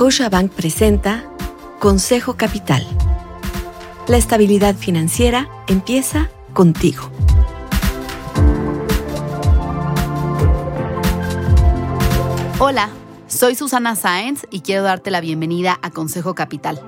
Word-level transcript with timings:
Scotiabank 0.00 0.52
presenta 0.52 1.30
Consejo 1.78 2.34
Capital. 2.34 2.86
La 4.08 4.16
estabilidad 4.16 4.74
financiera 4.74 5.50
empieza 5.68 6.30
contigo. 6.54 7.10
Hola, 12.58 12.88
soy 13.28 13.54
Susana 13.54 13.94
Sáenz 13.94 14.46
y 14.50 14.60
quiero 14.60 14.84
darte 14.84 15.10
la 15.10 15.20
bienvenida 15.20 15.78
a 15.82 15.90
Consejo 15.90 16.34
Capital. 16.34 16.80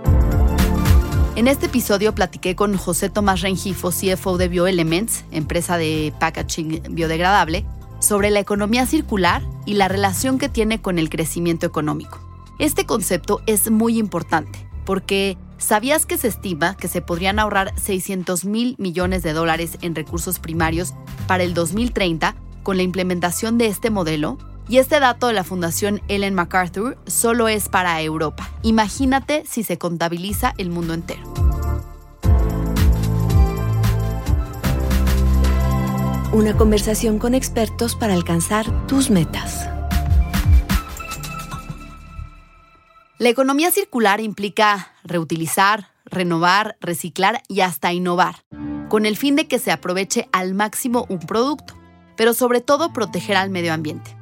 En 1.37 1.49
este 1.49 1.67
episodio 1.67 2.15
platiqué 2.15 2.57
con 2.57 2.79
José 2.79 3.11
Tomás 3.11 3.43
Rengifo, 3.43 3.91
CFO 3.91 4.39
de 4.39 4.49
BioElements, 4.49 5.27
empresa 5.33 5.77
de 5.77 6.15
packaging 6.19 6.83
biodegradable, 6.89 7.67
sobre 8.01 8.31
la 8.31 8.41
economía 8.41 8.87
circular 8.87 9.43
y 9.67 9.75
la 9.75 9.89
relación 9.89 10.39
que 10.39 10.49
tiene 10.49 10.81
con 10.81 10.99
el 10.99 11.11
crecimiento 11.11 11.67
económico. 11.67 12.32
Este 12.63 12.87
concepto 12.87 13.43
es 13.47 13.73
muy 13.73 13.99
importante 13.99 14.69
porque 14.85 15.37
¿sabías 15.59 16.07
que 16.07 16.17
se 16.17 16.29
estima 16.29 16.77
que 16.77 16.87
se 16.87 17.03
podrían 17.03 17.41
ahorrar 17.41 17.73
600 17.77 18.45
mil 18.45 18.77
millones 18.79 19.25
de 19.25 19.33
dólares 19.33 19.79
en 19.81 19.97
recursos 19.97 20.39
primarios 20.39 20.95
para 21.27 21.43
el 21.43 21.55
2030 21.55 22.37
con 22.63 22.77
la 22.77 22.85
implementación 22.85 23.59
de 23.59 23.67
este 23.67 23.91
modelo? 23.91 24.39
Y 24.69 24.79
este 24.79 25.01
dato 25.01 25.27
de 25.27 25.33
la 25.33 25.43
Fundación 25.43 26.03
Ellen 26.07 26.37
MacArthur 26.37 26.99
solo 27.05 27.49
es 27.49 27.69
para 27.69 28.01
Europa. 28.01 28.49
Imagínate 28.63 29.43
si 29.45 29.65
se 29.65 29.77
contabiliza 29.77 30.55
el 30.57 30.71
mundo 30.71 30.95
entero. 30.95 31.35
Una 36.33 36.57
conversación 36.57 37.19
con 37.19 37.35
expertos 37.35 37.97
para 37.97 38.15
alcanzar 38.15 38.87
tus 38.87 39.11
metas. 39.11 39.69
La 43.23 43.29
economía 43.29 43.71
circular 43.71 44.21
implica 44.21 44.91
reutilizar, 45.05 45.91
renovar, 46.05 46.77
reciclar 46.81 47.41
y 47.47 47.61
hasta 47.61 47.93
innovar, 47.93 48.43
con 48.89 49.07
el 49.07 49.17
fin 49.17 49.37
de 49.37 49.47
que 49.47 49.61
se 49.61 49.71
aproveche 49.71 50.29
al 50.33 50.55
máximo 50.55 51.07
un 51.09 51.21
producto, 51.21 51.75
pero 52.17 52.35
sobre 52.35 52.61
todo 52.61 52.93
proteger 52.93 53.37
al 53.37 53.49
medio 53.49 53.75
ambiente. 53.75 54.17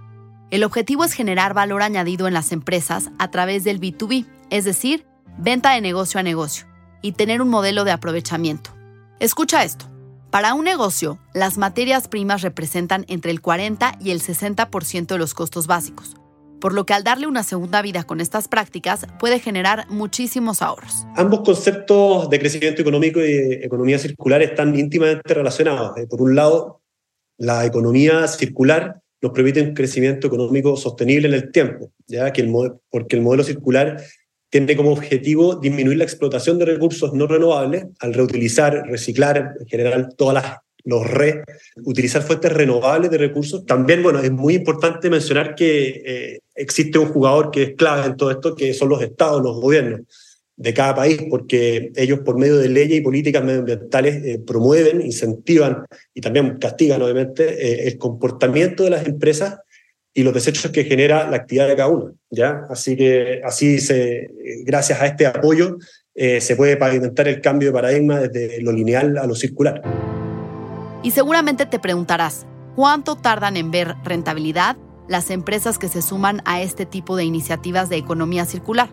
El 0.51 0.65
objetivo 0.65 1.03
es 1.03 1.15
generar 1.15 1.55
valor 1.55 1.81
añadido 1.81 2.28
en 2.28 2.34
las 2.34 2.53
empresas 2.53 3.09
a 3.19 3.31
través 3.31 3.65
del 3.65 3.81
B2B, 3.81 4.27
es 4.51 4.67
decir, 4.67 5.06
venta 5.39 5.73
de 5.73 5.81
negocio 5.81 6.21
a 6.21 6.23
negocio, 6.23 6.67
y 7.01 7.12
tener 7.12 7.41
un 7.41 7.48
modelo 7.48 7.84
de 7.84 7.93
aprovechamiento. 7.93 8.77
Escucha 9.19 9.65
esto. 9.65 9.87
Para 10.31 10.53
un 10.53 10.65
negocio, 10.67 11.19
las 11.33 11.56
materias 11.56 12.06
primas 12.06 12.43
representan 12.43 13.06
entre 13.09 13.31
el 13.31 13.41
40 13.41 13.97
y 13.98 14.11
el 14.11 14.21
60% 14.21 15.06
de 15.06 15.19
los 15.19 15.33
costos 15.33 15.67
básicos, 15.67 16.19
por 16.61 16.75
lo 16.75 16.86
que 16.86 16.94
al 16.94 17.05
darle 17.05 17.27
una 17.27 17.42
segunda 17.42 17.83
vida 17.83 18.05
con 18.05 18.20
estas 18.20 18.48
prácticas 18.48 19.06
puede 19.19 19.41
generar 19.41 19.86
muchísimos 19.89 20.62
ahorros. 20.62 21.06
Ambos 21.16 21.41
conceptos 21.41 22.28
de 22.30 22.39
crecimiento 22.39 22.83
económico 22.83 23.20
y 23.20 23.55
economía 23.62 23.98
circular 23.98 24.42
están 24.42 24.78
íntimamente 24.78 25.34
relacionados. 25.34 25.97
Eh, 25.97 26.06
por 26.06 26.22
un 26.22 26.34
lado, 26.34 26.81
la 27.38 27.64
economía 27.64 28.28
circular 28.28 29.00
nos 29.22 29.33
permite 29.33 29.62
un 29.62 29.75
crecimiento 29.75 30.27
económico 30.27 30.77
sostenible 30.77 31.28
en 31.28 31.34
el 31.34 31.50
tiempo, 31.50 31.92
ya 32.06 32.33
que 32.33 32.42
el 32.42 32.53
porque 32.91 33.16
el 33.16 33.22
modelo 33.22 33.44
circular 33.44 34.03
tiene 34.50 34.77
como 34.77 34.92
objetivo 34.92 35.56
disminuir 35.56 35.98
la 35.98 36.05
explotación 36.05 36.58
de 36.58 36.64
recursos 36.64 37.12
no 37.14 37.27
renovables 37.27 37.86
al 38.00 38.14
reutilizar, 38.14 38.83
reciclar, 38.88 39.55
en 39.61 39.66
general 39.66 40.14
todas 40.16 40.34
las 40.34 40.58
los 40.84 41.09
re, 41.09 41.45
utilizar 41.84 42.23
fuentes 42.23 42.53
renovables 42.53 43.11
de 43.11 43.19
recursos. 43.19 43.64
También, 43.67 44.03
bueno, 44.03 44.20
es 44.20 44.31
muy 44.31 44.55
importante 44.55 45.10
mencionar 45.10 45.54
que 45.54 46.03
eh, 46.04 46.41
existe 46.54 46.99
un 46.99 47.09
jugador 47.09 47.50
que 47.50 47.62
es 47.62 47.75
clave 47.77 48.06
en 48.06 48.16
todo 48.16 48.31
esto, 48.31 48.54
que 48.54 48.75
son 48.75 48.88
los 48.88 49.03
estados, 49.03 49.43
los 49.43 49.60
gobiernos 49.60 50.00
de 50.56 50.75
cada 50.75 50.94
país, 50.94 51.22
porque 51.31 51.91
ellos 51.97 52.21
por 52.21 52.38
medio 52.38 52.59
de 52.59 52.69
leyes 52.69 52.99
y 52.99 53.00
políticas 53.00 53.43
medioambientales 53.43 54.25
eh, 54.25 54.43
promueven, 54.47 55.00
incentivan 55.00 55.87
y 56.12 56.21
también 56.21 56.59
castigan, 56.59 57.00
obviamente, 57.00 57.44
eh, 57.44 57.88
el 57.88 57.97
comportamiento 57.97 58.84
de 58.84 58.91
las 58.91 59.06
empresas 59.06 59.59
y 60.12 60.22
los 60.22 60.34
desechos 60.34 60.71
que 60.71 60.84
genera 60.84 61.31
la 61.31 61.37
actividad 61.37 61.69
de 61.69 61.77
cada 61.77 61.88
uno. 61.88 62.15
¿ya? 62.31 62.66
Así 62.69 62.94
que 62.94 63.41
así 63.43 63.78
se, 63.78 64.28
gracias 64.65 65.00
a 65.00 65.06
este 65.06 65.25
apoyo 65.25 65.78
se 66.12 66.54
puede 66.54 66.77
pavimentar 66.77 67.28
el 67.28 67.41
cambio 67.41 67.69
de 67.69 67.72
paradigma 67.72 68.21
desde 68.21 68.60
lo 68.60 68.72
lineal 68.72 69.16
a 69.16 69.27
lo 69.27 69.34
circular. 69.34 69.81
Y 71.03 71.12
seguramente 71.12 71.65
te 71.65 71.78
preguntarás, 71.78 72.47
¿cuánto 72.77 73.16
tardan 73.16 73.56
en 73.56 73.71
ver 73.71 73.97
rentabilidad 74.05 74.77
las 75.09 75.31
empresas 75.31 75.78
que 75.78 75.88
se 75.88 76.03
suman 76.03 76.43
a 76.44 76.61
este 76.61 76.84
tipo 76.84 77.16
de 77.16 77.25
iniciativas 77.25 77.88
de 77.88 77.97
economía 77.97 78.44
circular? 78.44 78.91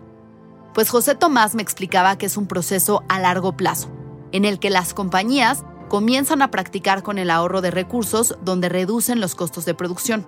Pues 0.72 0.88
José 0.88 1.14
Tomás 1.14 1.54
me 1.54 1.62
explicaba 1.62 2.16
que 2.16 2.26
es 2.26 2.36
un 2.36 2.46
proceso 2.46 3.02
a 3.08 3.18
largo 3.18 3.56
plazo, 3.56 3.90
en 4.32 4.44
el 4.44 4.58
que 4.58 4.70
las 4.70 4.94
compañías 4.94 5.64
comienzan 5.88 6.40
a 6.40 6.50
practicar 6.50 7.02
con 7.02 7.18
el 7.18 7.30
ahorro 7.30 7.60
de 7.60 7.70
recursos 7.70 8.36
donde 8.42 8.68
reducen 8.68 9.20
los 9.20 9.34
costos 9.34 9.64
de 9.64 9.74
producción. 9.74 10.26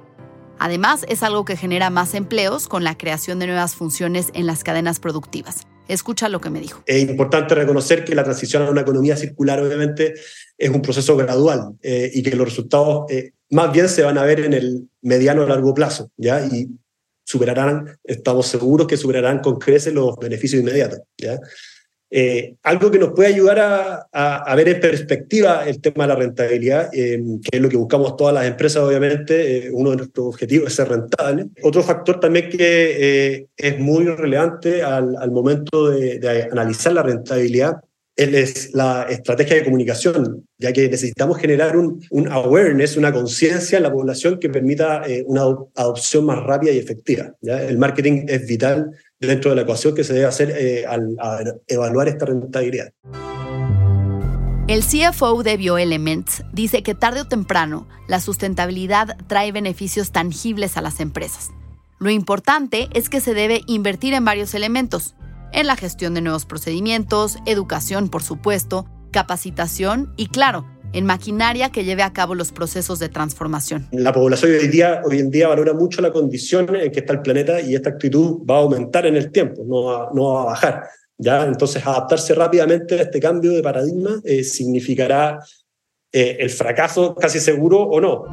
Además, 0.59 1.07
es 1.09 1.23
algo 1.23 1.47
que 1.47 1.57
genera 1.57 1.89
más 1.89 2.13
empleos 2.15 2.69
con 2.69 2.85
la 2.85 2.99
creación 2.99 3.39
de 3.39 3.47
nuevas 3.47 3.75
funciones 3.75 4.31
en 4.35 4.47
las 4.47 4.65
cadenas 4.65 5.01
productivas. 5.01 5.67
Escucha 5.91 6.29
lo 6.29 6.41
que 6.41 6.51
me 6.51 6.61
dijo. 6.61 6.83
Es 6.87 7.03
importante 7.03 7.55
reconocer 7.55 8.05
que 8.05 8.15
la 8.15 8.23
transición 8.23 8.63
a 8.63 8.71
una 8.71 8.83
economía 8.83 9.17
circular 9.17 9.61
obviamente 9.61 10.15
es 10.57 10.71
un 10.71 10.83
proceso 10.83 11.17
gradual 11.17 11.73
eh, 11.83 12.11
y 12.15 12.23
que 12.23 12.37
los 12.37 12.49
resultados 12.49 13.11
eh, 13.11 13.33
más 13.51 13.73
bien 13.73 13.89
se 13.89 14.03
van 14.03 14.17
a 14.17 14.23
ver 14.23 14.41
en 14.41 14.53
el 14.53 14.89
mediano 15.03 15.43
a 15.43 15.47
largo 15.47 15.75
plazo, 15.75 16.13
¿ya? 16.17 16.47
Y 16.47 16.69
superarán, 17.25 17.99
estamos 18.05 18.47
seguros 18.47 18.87
que 18.87 18.97
superarán 18.97 19.41
con 19.41 19.59
creces 19.59 19.93
los 19.93 20.17
beneficios 20.17 20.61
inmediatos. 20.61 21.01
¿ya? 21.19 21.41
Eh, 22.13 22.57
algo 22.65 22.91
que 22.91 22.99
nos 22.99 23.13
puede 23.13 23.29
ayudar 23.29 23.61
a, 23.61 24.07
a, 24.39 24.55
ver 24.57 24.69
en 24.69 24.81
perspectiva 24.81 25.65
el 25.69 25.81
tema 25.81 26.05
de 26.05 26.09
la 26.09 26.17
rentabilidad, 26.17 26.91
eh, 26.93 27.23
que 27.43 27.57
es 27.57 27.63
lo 27.63 27.69
que 27.69 27.77
buscamos 27.77 28.17
todas 28.17 28.35
las 28.35 28.47
empresas, 28.47 28.83
obviamente, 28.83 29.67
eh, 29.67 29.71
uno 29.73 29.91
de 29.91 29.99
nuestros 29.99 30.27
objetivos 30.27 30.69
es 30.69 30.75
ser 30.75 30.89
rentable. 30.89 31.47
Otro 31.63 31.85
factor 31.85 32.19
también 32.19 32.51
que 32.51 33.47
es 33.57 33.79
muy 33.79 34.07
relevante 34.07 34.83
al, 34.83 35.17
al 35.17 35.31
momento 35.31 35.91
de, 35.91 36.19
de, 36.19 36.43
analizar 36.51 36.93
la 36.93 37.05
rentabilidad 37.05 37.77
es 38.17 38.75
la 38.75 39.07
estrategia 39.09 39.57
de 39.57 39.65
comunicación, 39.65 40.47
ya 40.59 40.73
que 40.73 40.89
necesitamos 40.89 41.39
generar 41.39 41.77
un, 41.77 42.05
un 42.11 42.29
awareness, 42.29 42.97
una 42.97 43.13
conciencia 43.13 43.79
en 43.79 43.85
la 43.85 43.93
población 43.93 44.39
que 44.39 44.51
permita 44.51 45.03
eh, 45.07 45.25
una 45.27 45.43
adopción 45.75 46.27
más 46.27 46.43
rápida 46.43 46.73
y 46.73 46.79
efectiva. 46.79 47.35
¿ya? 47.41 47.63
El 47.63 47.79
marketing 47.79 48.27
es 48.29 48.47
vital 48.47 48.91
dentro 49.27 49.51
de 49.51 49.57
la 49.57 49.63
ecuación 49.63 49.95
que 49.95 50.05
se 50.05 50.15
debe 50.15 50.27
hacer 50.27 50.51
eh, 50.51 50.87
al, 50.87 51.17
evaluar 51.67 52.09
esta 52.09 52.27
rentabilidad. 52.27 52.93
El 54.67 54.85
CFO 54.85 55.43
de 55.43 55.57
BioElements 55.57 56.45
dice 56.53 56.83
que 56.83 56.95
tarde 56.95 57.23
o 57.23 57.27
temprano 57.27 57.89
la 58.07 58.21
sustentabilidad 58.21 59.17
trae 59.27 59.53
beneficios 59.53 60.13
tangibles 60.13 60.77
a 60.77 60.81
las 60.81 61.01
empresas. 61.01 61.51
Lo 61.99 62.11
importante 62.11 62.89
es 62.95 63.09
que 63.09 63.21
se 63.21 63.35
debe 63.35 63.63
invertir 63.67 64.15
en 64.15 64.25
varios 64.25 64.55
elementos, 64.55 65.17
en 65.53 65.67
la 65.67 65.77
gestión 65.77 66.15
de 66.15 66.23
nuevos 66.23 66.47
procedimientos, 66.47 67.39
educación, 67.47 68.09
por 68.09 68.23
supuesto, 68.23 68.87
capacitación 69.11 70.15
y, 70.17 70.29
claro, 70.29 70.65
en 70.93 71.07
maquinaria 71.07 71.71
que 71.71 71.85
lleve 71.85 72.03
a 72.03 72.13
cabo 72.13 72.35
los 72.35 72.53
procesos 72.53 72.99
de 72.99 73.09
transformación. 73.09 73.89
La 73.93 74.13
población 74.13 74.53
hoy, 74.53 74.69
día, 74.69 75.03
hoy 75.05 75.19
en 75.19 75.31
día 75.31 75.49
valora 75.49 75.73
mucho 75.73 76.03
la 76.03 76.13
condición 76.13 76.75
en 76.75 76.91
que 76.91 77.01
está 77.01 77.13
el 77.13 77.23
planeta 77.23 77.61
y 77.61 77.75
esta 77.75 77.91
actitud 77.91 78.39
va 78.49 78.57
a 78.57 78.61
aumentar 78.61 79.07
en 79.07 79.17
el 79.17 79.31
tiempo, 79.31 79.63
no 79.67 79.85
va, 79.85 80.11
no 80.13 80.35
va 80.35 80.43
a 80.43 80.45
bajar. 80.47 80.85
¿ya? 81.19 81.45
Entonces, 81.45 81.87
adaptarse 81.87 82.35
rápidamente 82.35 82.99
a 82.99 83.03
este 83.03 83.21
cambio 83.21 83.53
de 83.53 83.63
paradigma 83.63 84.21
eh, 84.25 84.43
significará 84.43 85.39
eh, 86.13 86.39
el 86.41 86.51
fracaso 86.51 87.15
casi 87.15 87.39
seguro 87.39 87.83
o 87.83 88.01
no. 88.01 88.25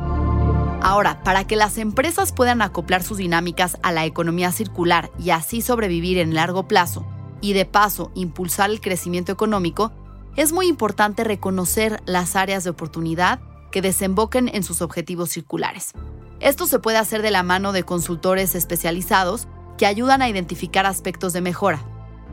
Ahora, 0.82 1.22
para 1.24 1.46
que 1.46 1.56
las 1.56 1.78
empresas 1.78 2.32
puedan 2.32 2.62
acoplar 2.62 3.04
sus 3.04 3.18
dinámicas 3.18 3.78
a 3.84 3.92
la 3.92 4.06
economía 4.06 4.52
circular 4.52 5.12
y 5.20 5.32
así 5.32 5.62
sobrevivir 5.62 6.18
en 6.18 6.34
largo 6.34 6.68
plazo, 6.68 7.06
y 7.42 7.54
de 7.54 7.66
paso 7.66 8.12
impulsar 8.16 8.70
el 8.70 8.82
crecimiento 8.82 9.32
económico, 9.32 9.92
es 10.38 10.54
muy 10.54 10.68
importante 10.68 11.26
reconocer 11.26 12.02
las 12.06 12.38
áreas 12.38 12.64
de 12.64 12.70
oportunidad 12.70 13.42
que 13.72 13.82
desemboquen 13.82 14.50
en 14.54 14.64
sus 14.64 14.82
objetivos 14.82 15.30
circulares. 15.30 15.92
Esto 16.40 16.66
se 16.66 16.80
puede 16.80 16.98
hacer 16.98 17.22
de 17.22 17.32
la 17.32 17.44
mano 17.44 17.74
de 17.74 17.84
consultores 17.84 18.56
especializados 18.56 19.50
que 19.78 19.86
ayudan 19.86 20.22
a 20.22 20.30
identificar 20.30 20.86
aspectos 20.86 21.34
de 21.34 21.42
mejora. 21.42 21.84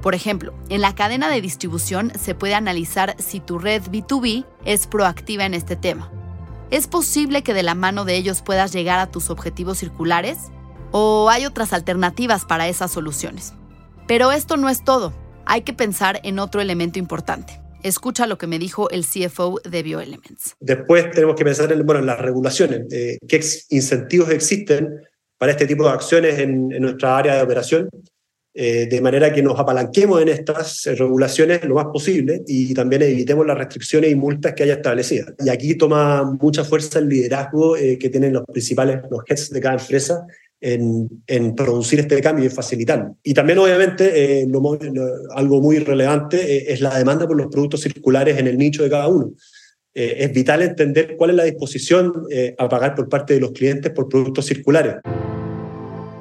Por 0.00 0.14
ejemplo, 0.14 0.54
en 0.68 0.80
la 0.80 0.94
cadena 0.94 1.28
de 1.28 1.40
distribución 1.40 2.12
se 2.16 2.36
puede 2.36 2.54
analizar 2.54 3.16
si 3.18 3.40
tu 3.40 3.58
red 3.58 3.82
B2B 3.82 4.46
es 4.64 4.86
proactiva 4.86 5.44
en 5.44 5.54
este 5.54 5.74
tema 5.74 6.10
¿Es 6.70 6.88
posible 6.88 7.42
que 7.42 7.54
de 7.54 7.62
la 7.62 7.74
mano 7.74 8.04
de 8.04 8.16
ellos 8.16 8.42
puedas 8.42 8.72
llegar 8.72 8.98
a 8.98 9.06
tus 9.06 9.30
objetivos 9.30 9.78
circulares? 9.78 10.50
¿O 10.90 11.28
hay 11.30 11.46
otras 11.46 11.72
alternativas 11.72 12.44
para 12.44 12.66
esas 12.68 12.90
soluciones? 12.90 13.52
Pero 14.08 14.32
esto 14.32 14.56
no 14.56 14.68
es 14.68 14.82
todo. 14.82 15.12
Hay 15.46 15.62
que 15.62 15.72
pensar 15.72 16.20
en 16.24 16.38
otro 16.38 16.60
elemento 16.60 16.98
importante. 16.98 17.60
Escucha 17.84 18.26
lo 18.26 18.36
que 18.38 18.48
me 18.48 18.58
dijo 18.58 18.90
el 18.90 19.04
CFO 19.04 19.60
de 19.62 19.82
BioElements. 19.82 20.56
Después 20.58 21.10
tenemos 21.12 21.36
que 21.36 21.44
pensar 21.44 21.70
en, 21.70 21.86
bueno, 21.86 22.00
las 22.00 22.18
regulaciones. 22.18 22.92
Eh, 22.92 23.18
¿Qué 23.28 23.40
incentivos 23.70 24.30
existen 24.30 25.00
para 25.38 25.52
este 25.52 25.66
tipo 25.66 25.84
de 25.84 25.90
acciones 25.90 26.38
en, 26.38 26.68
nuestra 26.68 27.16
área 27.16 27.36
de 27.36 27.42
operación? 27.42 27.88
eh, 28.56 28.86
de 28.86 29.00
manera 29.00 29.32
que 29.32 29.42
nos 29.42 29.58
apalanquemos 29.58 30.22
en 30.22 30.28
estas 30.28 30.86
eh, 30.86 30.94
regulaciones 30.94 31.64
lo 31.64 31.74
más 31.74 31.86
posible 31.86 32.42
y 32.46 32.72
también 32.72 33.02
evitemos 33.02 33.44
las 33.44 33.58
restricciones 33.58 34.12
y 34.12 34.14
multas 34.14 34.54
que 34.54 34.62
haya 34.62 34.74
establecidas. 34.74 35.34
Y 35.44 35.48
aquí 35.48 35.74
toma 35.74 36.22
mucha 36.40 36.62
fuerza 36.62 37.00
el 37.00 37.08
liderazgo 37.08 37.76
eh, 37.76 37.98
que 37.98 38.08
tienen 38.10 38.32
los 38.32 38.44
principales, 38.44 39.00
los 39.10 39.22
heads 39.26 39.50
de 39.50 39.60
cada 39.60 39.76
empresa 39.80 40.24
en, 40.64 41.54
producir 41.54 42.00
este 42.00 42.20
cambio 42.20 42.46
y 42.46 42.48
facilitarlo. 42.48 43.16
Y 43.22 43.34
también, 43.34 43.58
obviamente, 43.58 44.46
algo 45.34 45.60
muy 45.60 45.78
relevante 45.78 46.72
es 46.72 46.80
la 46.80 46.96
demanda 46.98 47.26
por 47.26 47.36
los 47.36 47.48
productos 47.48 47.82
circulares 47.82 48.38
en 48.38 48.46
el 48.46 48.56
nicho 48.56 48.82
de 48.82 48.90
cada 48.90 49.08
uno. 49.08 49.32
es 49.92 50.32
vital 50.32 50.62
entender 50.62 51.16
cuál 51.16 51.30
es 51.30 51.36
la 51.36 51.44
disposición 51.44 52.12
a 52.58 52.68
pagar 52.68 52.94
por 52.94 53.08
parte 53.08 53.34
de 53.34 53.40
los 53.40 53.52
clientes 53.52 53.92
por 53.92 54.08
productos 54.08 54.46
circulares. 54.46 54.96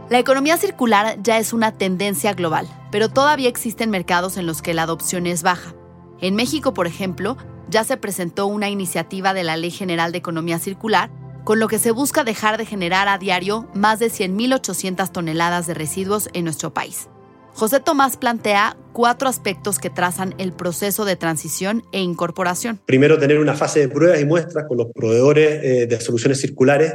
La 0.09 0.19
economía 0.19 0.57
circular 0.57 1.17
ya 1.23 1.39
es 1.39 1.53
una 1.53 1.77
tendencia 1.77 2.33
global, 2.33 2.67
pero 2.91 3.09
todavía 3.09 3.49
existen 3.49 3.89
mercados 3.89 4.37
en 4.37 4.45
los 4.45 4.61
que 4.61 4.73
la 4.73 4.83
adopción 4.83 5.25
es 5.25 5.41
baja. 5.41 5.73
En 6.21 6.35
México, 6.35 6.73
por 6.73 6.85
ejemplo, 6.85 7.37
ya 7.69 7.83
se 7.83 7.97
presentó 7.97 8.45
una 8.45 8.69
iniciativa 8.69 9.33
de 9.33 9.43
la 9.43 9.57
Ley 9.57 9.71
General 9.71 10.11
de 10.11 10.19
Economía 10.19 10.59
Circular, 10.59 11.09
con 11.43 11.59
lo 11.59 11.67
que 11.67 11.79
se 11.79 11.91
busca 11.91 12.23
dejar 12.23 12.57
de 12.57 12.65
generar 12.65 13.07
a 13.07 13.17
diario 13.17 13.67
más 13.73 13.99
de 13.99 14.07
100.800 14.07 15.11
toneladas 15.11 15.67
de 15.67 15.73
residuos 15.73 16.29
en 16.33 16.45
nuestro 16.45 16.73
país. 16.73 17.09
José 17.53 17.79
Tomás 17.79 18.17
plantea 18.17 18.75
cuatro 18.93 19.29
aspectos 19.29 19.77
que 19.77 19.91
trazan 19.91 20.33
el 20.39 20.53
proceso 20.53 21.05
de 21.05 21.15
transición 21.15 21.83
e 21.91 22.01
incorporación. 22.01 22.79
Primero, 22.85 23.19
tener 23.19 23.39
una 23.39 23.53
fase 23.53 23.81
de 23.81 23.89
pruebas 23.89 24.19
y 24.21 24.25
muestras 24.25 24.65
con 24.67 24.77
los 24.77 24.87
proveedores 24.91 25.63
eh, 25.63 25.87
de 25.87 26.01
soluciones 26.01 26.41
circulares 26.41 26.93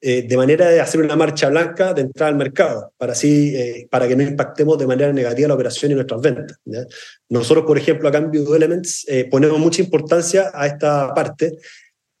eh, 0.00 0.26
de 0.26 0.36
manera 0.36 0.68
de 0.68 0.80
hacer 0.80 1.00
una 1.00 1.14
marcha 1.14 1.48
blanca 1.50 1.94
de 1.94 2.00
entrada 2.00 2.30
al 2.30 2.36
mercado, 2.36 2.92
para, 2.96 3.12
así, 3.12 3.54
eh, 3.54 3.86
para 3.88 4.08
que 4.08 4.16
no 4.16 4.24
impactemos 4.24 4.76
de 4.76 4.88
manera 4.88 5.12
negativa 5.12 5.46
la 5.46 5.54
operación 5.54 5.92
y 5.92 5.94
nuestras 5.94 6.20
ventas. 6.20 6.58
Nosotros, 7.28 7.64
por 7.64 7.78
ejemplo, 7.78 8.08
a 8.08 8.12
cambio 8.12 8.42
de 8.42 8.56
Elements, 8.56 9.06
ponemos 9.30 9.60
mucha 9.60 9.80
importancia 9.80 10.50
a 10.52 10.66
esta 10.66 11.14
parte 11.14 11.58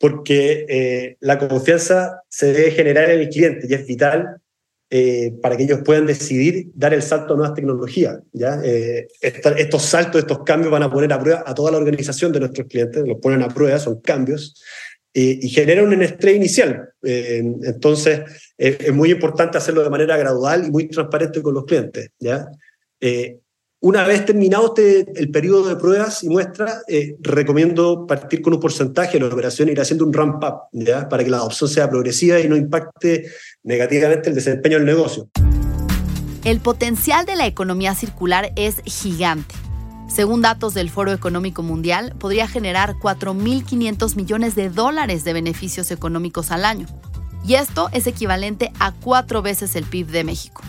porque 0.02 1.16
la 1.20 1.38
confianza 1.38 2.22
se 2.28 2.52
debe 2.52 2.72
generar 2.72 3.08
en 3.08 3.20
el 3.20 3.28
cliente 3.28 3.68
y 3.70 3.74
es 3.74 3.86
vital 3.86 4.38
para 5.40 5.56
que 5.56 5.62
ellos 5.62 5.78
puedan 5.84 6.06
decidir 6.06 6.72
dar 6.74 6.92
el 6.92 7.02
salto 7.02 7.34
a 7.34 7.36
nuevas 7.36 7.54
tecnologías. 7.54 8.18
¿ya? 8.32 8.60
estos 9.20 9.82
saltos, 9.82 10.22
estos 10.22 10.40
cambios 10.42 10.72
van 10.72 10.82
a 10.82 10.90
poner 10.90 11.12
a 11.12 11.20
prueba 11.20 11.44
a 11.46 11.54
toda 11.54 11.70
la 11.70 11.78
organización 11.78 12.32
de 12.32 12.40
nuestros 12.40 12.66
clientes, 12.66 13.06
los 13.06 13.20
ponen 13.20 13.42
a 13.42 13.48
prueba, 13.48 13.78
son 13.78 14.00
cambios 14.00 14.60
y 15.14 15.48
genera 15.48 15.82
un 15.82 16.02
estrés 16.02 16.36
inicial. 16.36 16.88
Eh, 17.02 17.42
entonces, 17.62 18.22
es 18.56 18.92
muy 18.92 19.12
importante 19.12 19.58
hacerlo 19.58 19.84
de 19.84 19.90
manera 19.90 20.16
gradual 20.16 20.66
y 20.66 20.70
muy 20.70 20.88
transparente 20.88 21.42
con 21.42 21.54
los 21.54 21.64
clientes. 21.64 22.10
¿ya? 22.18 22.48
Una 23.82 24.04
vez 24.04 24.24
terminado 24.24 24.74
este, 24.74 25.12
el 25.20 25.30
periodo 25.30 25.68
de 25.68 25.76
pruebas 25.76 26.22
y 26.22 26.28
muestras, 26.28 26.82
eh, 26.88 27.16
recomiendo 27.20 28.06
partir 28.06 28.40
con 28.40 28.54
un 28.54 28.60
porcentaje 28.60 29.18
de 29.18 29.26
la 29.26 29.34
operación 29.34 29.68
e 29.68 29.72
ir 29.72 29.80
haciendo 29.80 30.06
un 30.06 30.12
ramp-up 30.12 30.70
para 31.10 31.24
que 31.24 31.30
la 31.30 31.38
adopción 31.38 31.68
sea 31.68 31.90
progresiva 31.90 32.40
y 32.40 32.48
no 32.48 32.56
impacte 32.56 33.26
negativamente 33.64 34.30
el 34.30 34.36
desempeño 34.36 34.78
del 34.78 34.86
negocio. 34.86 35.28
El 36.44 36.60
potencial 36.60 37.26
de 37.26 37.36
la 37.36 37.46
economía 37.46 37.94
circular 37.94 38.52
es 38.56 38.76
gigante 38.84 39.54
según 40.12 40.42
datos 40.42 40.74
del 40.74 40.90
Foro 40.90 41.10
Económico 41.10 41.62
Mundial, 41.62 42.14
podría 42.18 42.46
generar 42.46 42.96
4.500 42.96 44.14
millones 44.14 44.54
de 44.54 44.68
dólares 44.68 45.24
de 45.24 45.32
beneficios 45.32 45.90
económicos 45.90 46.50
al 46.50 46.66
año. 46.66 46.86
Y 47.46 47.54
esto 47.54 47.88
es 47.92 48.06
equivalente 48.06 48.72
a 48.78 48.92
cuatro 48.92 49.40
veces 49.40 49.74
el 49.74 49.84
PIB 49.84 50.08
de 50.08 50.24
México. 50.24 50.62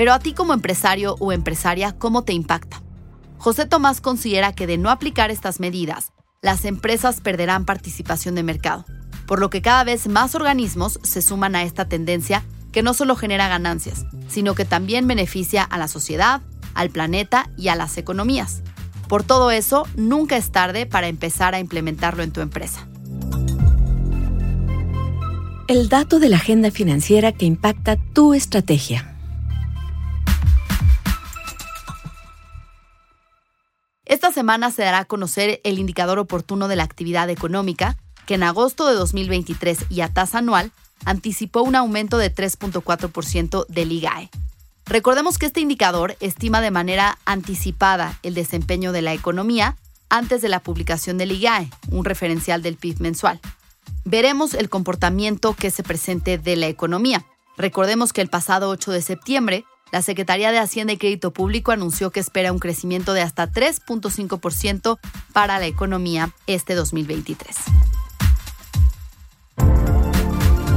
Pero 0.00 0.14
a 0.14 0.18
ti 0.18 0.32
como 0.32 0.54
empresario 0.54 1.16
o 1.20 1.30
empresaria, 1.30 1.92
¿cómo 1.92 2.24
te 2.24 2.32
impacta? 2.32 2.80
José 3.36 3.66
Tomás 3.66 4.00
considera 4.00 4.54
que 4.54 4.66
de 4.66 4.78
no 4.78 4.88
aplicar 4.88 5.30
estas 5.30 5.60
medidas, 5.60 6.14
las 6.40 6.64
empresas 6.64 7.20
perderán 7.20 7.66
participación 7.66 8.34
de 8.34 8.42
mercado, 8.42 8.86
por 9.26 9.40
lo 9.40 9.50
que 9.50 9.60
cada 9.60 9.84
vez 9.84 10.08
más 10.08 10.34
organismos 10.34 10.98
se 11.02 11.20
suman 11.20 11.54
a 11.54 11.64
esta 11.64 11.86
tendencia 11.86 12.44
que 12.72 12.82
no 12.82 12.94
solo 12.94 13.14
genera 13.14 13.48
ganancias, 13.48 14.06
sino 14.26 14.54
que 14.54 14.64
también 14.64 15.06
beneficia 15.06 15.64
a 15.64 15.76
la 15.76 15.86
sociedad, 15.86 16.40
al 16.72 16.88
planeta 16.88 17.50
y 17.58 17.68
a 17.68 17.76
las 17.76 17.98
economías. 17.98 18.62
Por 19.06 19.22
todo 19.22 19.50
eso, 19.50 19.86
nunca 19.96 20.38
es 20.38 20.50
tarde 20.50 20.86
para 20.86 21.08
empezar 21.08 21.54
a 21.54 21.60
implementarlo 21.60 22.22
en 22.22 22.32
tu 22.32 22.40
empresa. 22.40 22.88
El 25.68 25.90
dato 25.90 26.18
de 26.20 26.30
la 26.30 26.36
agenda 26.36 26.70
financiera 26.70 27.32
que 27.32 27.44
impacta 27.44 27.96
tu 28.14 28.32
estrategia. 28.32 29.19
Esta 34.10 34.32
semana 34.32 34.72
se 34.72 34.82
dará 34.82 34.98
a 34.98 35.04
conocer 35.04 35.60
el 35.62 35.78
indicador 35.78 36.18
oportuno 36.18 36.66
de 36.66 36.74
la 36.74 36.82
actividad 36.82 37.30
económica, 37.30 37.96
que 38.26 38.34
en 38.34 38.42
agosto 38.42 38.88
de 38.88 38.94
2023 38.94 39.86
y 39.88 40.00
a 40.00 40.12
tasa 40.12 40.38
anual 40.38 40.72
anticipó 41.04 41.62
un 41.62 41.76
aumento 41.76 42.18
de 42.18 42.34
3.4% 42.34 43.66
del 43.68 43.92
IGAE, 43.92 44.28
Recordemos 44.86 45.38
que 45.38 45.46
este 45.46 45.60
indicador 45.60 46.16
estima 46.18 46.60
de 46.60 46.72
manera 46.72 47.18
anticipada 47.24 48.18
el 48.24 48.34
desempeño 48.34 48.90
de 48.90 49.02
la 49.02 49.12
economía 49.12 49.76
antes 50.08 50.42
de 50.42 50.48
la 50.48 50.58
publicación 50.58 51.16
del 51.16 51.30
IGAE, 51.30 51.70
un 51.92 52.04
referencial 52.04 52.62
del 52.62 52.74
PIB 52.74 52.98
mensual. 52.98 53.38
Veremos 54.04 54.54
el 54.54 54.68
comportamiento 54.68 55.54
que 55.54 55.70
se 55.70 55.84
presente 55.84 56.36
de 56.36 56.56
la 56.56 56.66
economía. 56.66 57.24
Recordemos 57.56 58.12
que 58.12 58.22
el 58.22 58.28
pasado 58.28 58.70
8 58.70 58.90
de 58.90 59.02
septiembre, 59.02 59.64
la 59.92 60.02
Secretaría 60.02 60.52
de 60.52 60.58
Hacienda 60.58 60.92
y 60.92 60.96
Crédito 60.96 61.32
Público 61.32 61.72
anunció 61.72 62.10
que 62.10 62.20
espera 62.20 62.52
un 62.52 62.58
crecimiento 62.58 63.12
de 63.12 63.22
hasta 63.22 63.50
3.5% 63.50 64.98
para 65.32 65.58
la 65.58 65.66
economía 65.66 66.30
este 66.46 66.74
2023. 66.74 67.56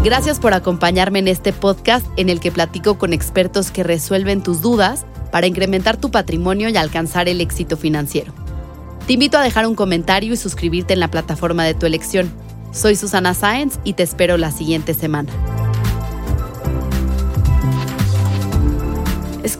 Gracias 0.04 0.39
por 0.39 0.54
acompañarme 0.54 1.19
en 1.19 1.30
este 1.30 1.54
podcast 1.54 2.06
en 2.18 2.27
el 2.30 2.42
que 2.42 2.51
platico 2.51 2.98
con 2.98 3.13
expertos 3.13 3.71
que 3.71 3.83
resuelven 3.83 4.44
tus 4.44 4.60
dudas 4.60 5.06
para 5.31 5.48
incrementar 5.48 5.95
tu 5.95 6.12
patrimonio 6.12 6.68
y 6.68 6.75
alcanzar 6.75 7.30
el 7.30 7.39
éxito 7.39 7.77
financiero. 7.77 8.33
Te 9.07 9.13
invito 9.13 9.38
a 9.38 9.44
dejar 9.44 9.66
un 9.66 9.75
comentario 9.75 10.33
y 10.33 10.38
suscribirte 10.38 10.94
en 10.94 10.99
la 10.99 11.09
plataforma 11.09 11.64
de 11.64 11.73
tu 11.73 11.85
elección. 11.85 12.31
Soy 12.71 12.95
Susana 12.95 13.33
Sáenz 13.33 13.80
y 13.85 13.94
te 13.94 14.04
espero 14.04 14.37
la 14.37 14.52
siguiente 14.52 14.94
semana. 14.94 15.31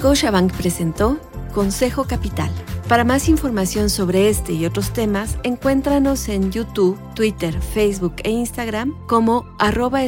Scotiabank 0.04 0.52
presentó 0.52 1.18
Consejo 1.54 2.04
Capital. 2.04 2.52
Para 2.90 3.06
más 3.06 3.30
información 3.30 3.90
sobre 3.90 4.28
este 4.28 4.52
y 4.52 4.66
otros 4.66 4.92
temas, 4.92 5.38
encuéntranos 5.44 6.28
en 6.28 6.52
YouTube, 6.52 7.00
Twitter, 7.16 7.58
Facebook 7.62 8.16
e 8.26 8.32
Instagram 8.32 8.94
como 9.08 9.46
arroba. 9.60 10.02